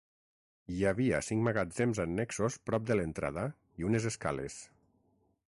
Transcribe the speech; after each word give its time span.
Hi 0.75 0.79
havia 0.91 1.19
cinc 1.27 1.43
magatzems 1.49 2.01
annexos 2.05 2.57
prop 2.71 2.89
de 2.93 2.99
l'entrada 3.01 3.47
i 3.83 3.89
unes 3.91 4.13
escales. 4.15 4.61